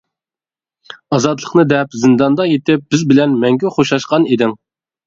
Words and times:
ئازادلىقنى 1.17 1.67
دەپ 1.73 1.99
زىنداندا 2.05 2.49
يېتىپ 2.53 2.89
بىز 2.95 3.07
بىلەن 3.13 3.39
مەڭگۈ 3.47 3.75
خوشلاشقان 3.79 4.29
ئىدىڭ. 4.35 4.61